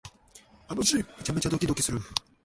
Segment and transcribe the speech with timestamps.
[0.67, 1.99] あのシーン、めっちゃドキドキする